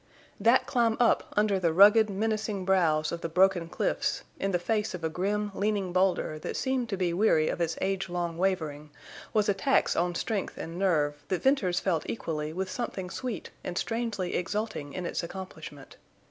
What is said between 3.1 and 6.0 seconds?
of the broken cliffs, in the face of a grim, leaning